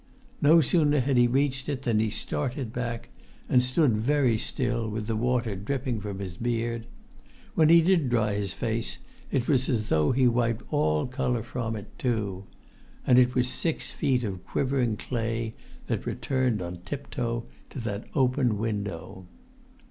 No 0.41 0.61
sooner 0.61 0.99
had 0.99 1.15
he 1.15 1.27
reached 1.27 1.69
it 1.69 1.83
than 1.83 1.99
he 1.99 2.09
started 2.09 2.73
back, 2.73 3.09
and 3.47 3.61
stood 3.61 3.95
very 3.95 4.35
still 4.35 4.89
with 4.89 5.05
the 5.05 5.15
water 5.15 5.55
dripping 5.55 6.01
from 6.01 6.17
his 6.17 6.37
beard. 6.37 6.87
When 7.53 7.69
he 7.69 7.81
did 7.83 8.09
dry 8.09 8.33
his 8.33 8.51
face 8.51 8.97
it 9.29 9.47
was 9.47 9.69
as 9.69 9.89
though 9.89 10.11
he 10.11 10.27
wiped 10.27 10.63
all 10.73 11.05
colour 11.05 11.43
from 11.43 11.75
it 11.75 11.99
too. 11.99 12.45
And 13.05 13.19
it 13.19 13.35
was 13.35 13.47
six 13.47 13.91
feet 13.91 14.23
of 14.23 14.43
quivering 14.43 14.97
clay 14.97 15.53
that 15.85 16.07
returned 16.07 16.63
on 16.63 16.77
tip 16.77 17.11
toe 17.11 17.45
to 17.69 17.79
that 17.81 18.05
open 18.15 18.57
window. 18.57 19.27